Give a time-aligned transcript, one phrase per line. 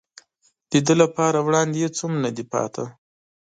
[0.71, 2.83] د ده لپاره وړاندې هېڅ هم نه دي پاتې.